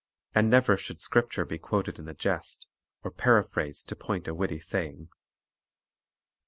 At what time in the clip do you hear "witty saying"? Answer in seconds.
4.33-5.09